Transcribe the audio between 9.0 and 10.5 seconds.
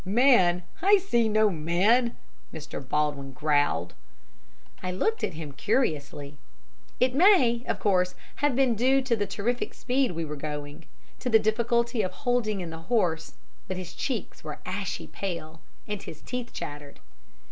to the terrific speed we were